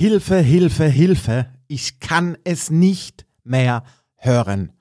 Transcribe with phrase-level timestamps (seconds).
[0.00, 1.46] Hilfe, Hilfe, Hilfe.
[1.68, 3.82] Ich kann es nicht mehr
[4.16, 4.72] hören.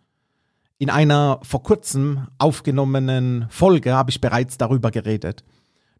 [0.77, 5.43] In einer vor kurzem aufgenommenen Folge habe ich bereits darüber geredet.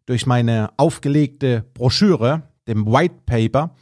[0.06, 3.74] Durch meine aufgelegte Broschüre, dem White Paper,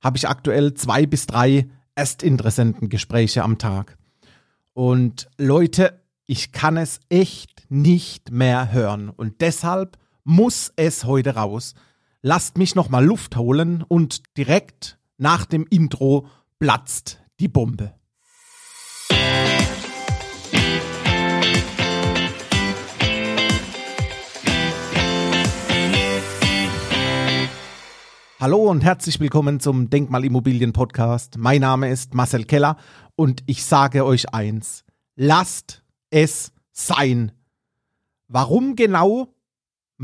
[0.00, 1.66] habe ich aktuell zwei bis drei
[1.96, 3.98] Erstinteressentengespräche am Tag.
[4.74, 9.08] Und Leute, ich kann es echt nicht mehr hören.
[9.08, 11.74] Und deshalb muss es heute raus.
[12.26, 16.26] Lasst mich nochmal Luft holen und direkt nach dem Intro
[16.58, 17.92] platzt die Bombe.
[28.40, 31.36] Hallo und herzlich willkommen zum Denkmalimmobilien Podcast.
[31.36, 32.78] Mein Name ist Marcel Keller
[33.16, 34.86] und ich sage euch eins.
[35.14, 37.32] Lasst es sein.
[38.28, 39.33] Warum genau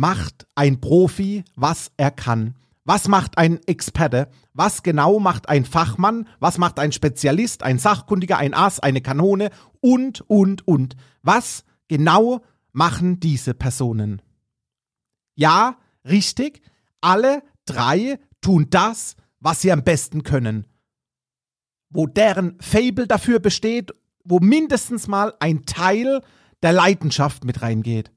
[0.00, 2.54] macht ein Profi, was er kann?
[2.84, 4.28] Was macht ein Experte?
[4.54, 6.26] Was genau macht ein Fachmann?
[6.38, 10.96] Was macht ein Spezialist, ein Sachkundiger, ein Ass, eine Kanone und, und, und?
[11.22, 12.40] Was genau
[12.72, 14.22] machen diese Personen?
[15.34, 16.62] Ja, richtig,
[17.02, 20.66] alle drei tun das, was sie am besten können.
[21.90, 23.92] Wo deren Fable dafür besteht,
[24.24, 26.22] wo mindestens mal ein Teil
[26.62, 28.10] der Leidenschaft mit reingeht.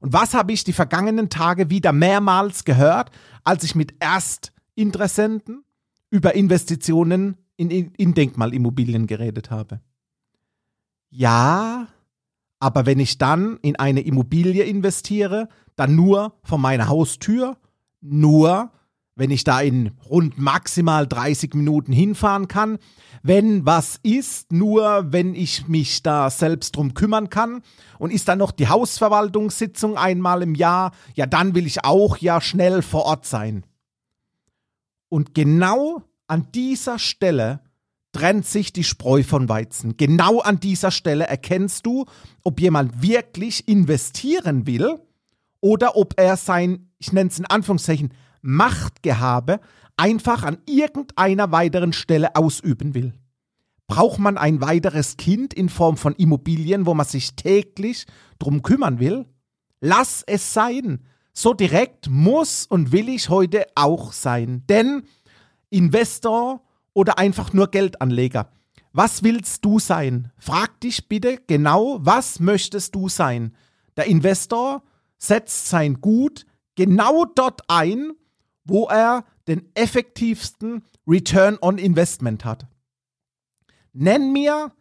[0.00, 3.10] Und was habe ich die vergangenen Tage wieder mehrmals gehört,
[3.44, 5.64] als ich mit Erstinteressenten
[6.10, 9.80] über Investitionen in, in Denkmalimmobilien geredet habe?
[11.10, 11.88] Ja,
[12.58, 17.56] aber wenn ich dann in eine Immobilie investiere, dann nur von meiner Haustür,
[18.00, 18.70] nur
[19.20, 22.78] wenn ich da in rund maximal 30 Minuten hinfahren kann,
[23.22, 27.60] wenn was ist, nur wenn ich mich da selbst drum kümmern kann.
[27.98, 32.40] Und ist dann noch die Hausverwaltungssitzung einmal im Jahr, ja, dann will ich auch ja
[32.40, 33.66] schnell vor Ort sein.
[35.10, 37.60] Und genau an dieser Stelle
[38.12, 39.98] trennt sich die Spreu von Weizen.
[39.98, 42.06] Genau an dieser Stelle erkennst du,
[42.42, 44.98] ob jemand wirklich investieren will
[45.60, 49.60] oder ob er sein, ich nenne es in Anführungszeichen, Machtgehabe
[49.96, 53.12] einfach an irgendeiner weiteren Stelle ausüben will.
[53.86, 58.06] Braucht man ein weiteres Kind in Form von Immobilien, wo man sich täglich
[58.38, 59.26] drum kümmern will?
[59.80, 61.00] Lass es sein.
[61.32, 64.64] So direkt muss und will ich heute auch sein.
[64.68, 65.02] Denn
[65.70, 66.62] Investor
[66.92, 68.50] oder einfach nur Geldanleger.
[68.92, 70.32] Was willst du sein?
[70.38, 73.54] Frag dich bitte genau, was möchtest du sein?
[73.96, 74.82] Der Investor
[75.18, 78.12] setzt sein Gut genau dort ein,
[78.64, 82.66] wo er den effektivsten Return on Investment hat.
[83.92, 84.72] Nenn mir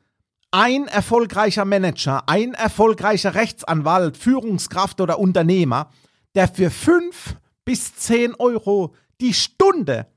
[0.51, 5.89] ein erfolgreicher Manager, ein erfolgreicher Rechtsanwalt, Führungskraft oder Unternehmer,
[6.35, 7.35] der für fünf
[7.65, 10.07] bis zehn Euro die Stunde,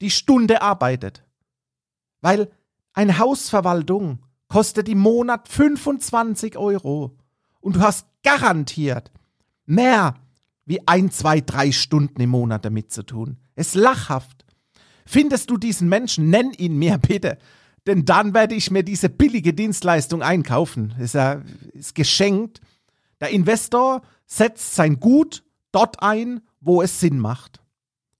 [0.00, 1.24] die Stunde arbeitet.
[2.20, 2.50] Weil
[2.92, 7.16] eine Hausverwaltung kostet im Monat 25 Euro
[7.60, 9.10] und du hast garantiert
[9.64, 10.14] mehr
[10.70, 13.38] wie ein, zwei, drei Stunden im Monat damit zu tun.
[13.56, 14.46] Es ist lachhaft.
[15.04, 17.38] Findest du diesen Menschen, nenn ihn mir bitte.
[17.88, 20.94] Denn dann werde ich mir diese billige Dienstleistung einkaufen.
[21.00, 21.42] Ist ja
[21.72, 22.60] ist geschenkt.
[23.20, 25.42] Der Investor setzt sein Gut
[25.72, 27.60] dort ein, wo es Sinn macht.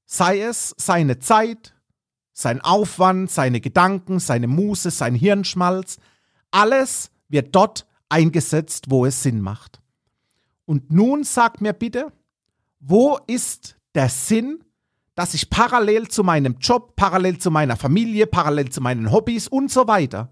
[0.05, 1.77] Sei es seine Zeit,
[2.33, 5.99] sein Aufwand, seine Gedanken, seine Muße, sein Hirnschmalz.
[6.51, 9.81] Alles wird dort eingesetzt, wo es Sinn macht.
[10.65, 12.13] Und nun sag mir bitte,
[12.81, 14.65] wo ist der Sinn,
[15.15, 19.71] dass ich parallel zu meinem Job, parallel zu meiner Familie, parallel zu meinen Hobbys und
[19.71, 20.31] so weiter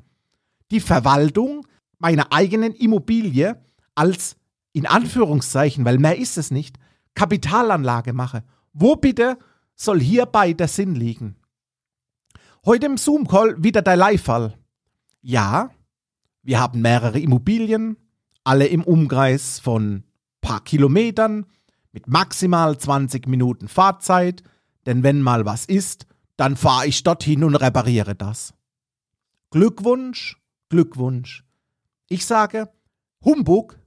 [0.70, 1.66] die Verwaltung
[1.98, 3.62] meiner eigenen Immobilie
[3.94, 4.36] als
[4.72, 6.78] in Anführungszeichen, weil mehr ist es nicht,
[7.14, 8.44] Kapitalanlage mache.
[8.72, 9.38] Wo bitte
[9.74, 11.36] soll hierbei der Sinn liegen?
[12.64, 14.56] Heute im Zoom-Call wieder der Leihfall.
[15.20, 15.70] Ja,
[16.42, 17.96] wir haben mehrere Immobilien,
[18.44, 20.04] alle im Umkreis von
[20.40, 21.46] paar Kilometern,
[21.92, 24.42] mit maximal 20 Minuten Fahrzeit,
[24.86, 26.06] denn wenn mal was ist,
[26.36, 28.54] dann fahre ich dorthin und repariere das.
[29.50, 30.36] Glückwunsch,
[30.68, 31.44] Glückwunsch.
[32.08, 32.68] Ich sage,
[33.24, 33.78] Humbug.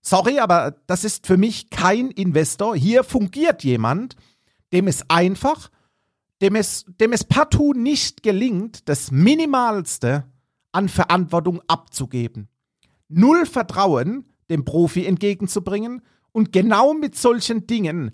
[0.00, 2.76] Sorry, aber das ist für mich kein Investor.
[2.76, 4.16] Hier fungiert jemand,
[4.72, 5.70] dem es einfach,
[6.40, 10.24] dem es, dem es partout nicht gelingt, das Minimalste
[10.72, 12.48] an Verantwortung abzugeben.
[13.08, 16.02] Null Vertrauen dem Profi entgegenzubringen
[16.38, 18.12] und genau mit solchen Dingen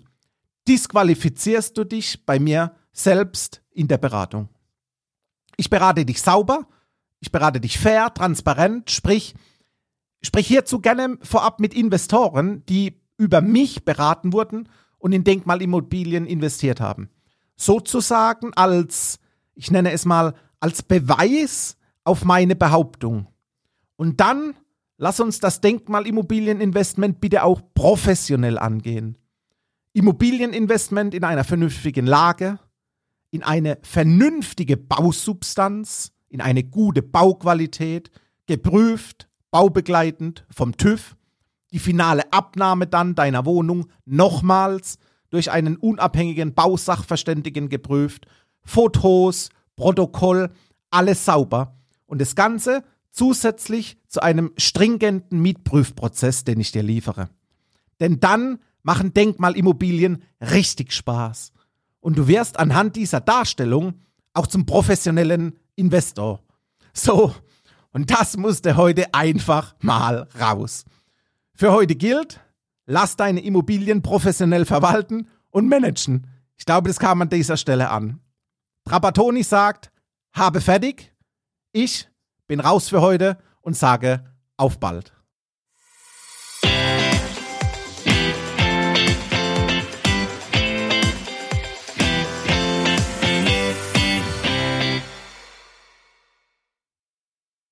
[0.67, 4.49] disqualifizierst du dich bei mir selbst in der Beratung.
[5.57, 6.67] Ich berate dich sauber,
[7.19, 9.35] ich berate dich fair, transparent, sprich,
[10.23, 16.81] sprich hierzu gerne vorab mit Investoren, die über mich beraten wurden und in Denkmalimmobilien investiert
[16.81, 17.11] haben.
[17.57, 19.19] sozusagen als,
[19.53, 23.27] ich nenne es mal, als Beweis auf meine Behauptung.
[23.97, 24.55] Und dann
[24.97, 29.17] lass uns das Denkmalimmobilieninvestment bitte auch professionell angehen.
[29.93, 32.59] Immobilieninvestment in einer vernünftigen Lage,
[33.31, 38.11] in eine vernünftige Bausubstanz, in eine gute Bauqualität,
[38.45, 41.15] geprüft, baubegleitend vom TÜV,
[41.71, 44.97] die finale Abnahme dann deiner Wohnung nochmals
[45.29, 48.27] durch einen unabhängigen Bausachverständigen geprüft,
[48.63, 50.51] Fotos, Protokoll,
[50.89, 51.75] alles sauber.
[52.05, 52.83] Und das Ganze
[53.15, 57.29] zusätzlich zu einem stringenten Mietprüfprozess, den ich dir liefere.
[57.99, 61.53] Denn dann machen Denkmalimmobilien richtig Spaß.
[62.01, 64.01] Und du wirst anhand dieser Darstellung
[64.33, 66.43] auch zum professionellen Investor.
[66.93, 67.33] So,
[67.91, 70.83] und das musste heute einfach mal raus.
[71.53, 72.41] Für heute gilt,
[72.85, 76.27] lass deine Immobilien professionell verwalten und managen.
[76.57, 78.19] Ich glaube, das kam an dieser Stelle an.
[78.83, 79.91] Trapattoni sagt,
[80.33, 81.13] habe fertig.
[81.71, 82.09] Ich
[82.47, 84.23] bin raus für heute und sage
[84.57, 85.14] auf bald.